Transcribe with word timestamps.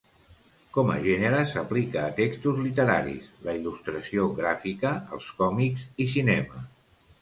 Com 0.77 0.87
a 0.93 0.95
gènere 1.03 1.41
s'aplica 1.51 2.01
a 2.05 2.15
textos 2.21 2.63
literaris, 2.69 3.31
la 3.51 3.57
il·lustració 3.61 4.29
gràfica, 4.43 4.99
els 5.19 5.33
còmics 5.45 5.89
i 6.09 6.15
cinema. 6.21 6.69